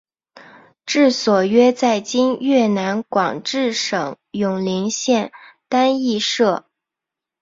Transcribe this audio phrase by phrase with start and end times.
[0.87, 5.31] 治所约在今越南广治省永灵县
[5.69, 6.65] 丹裔社。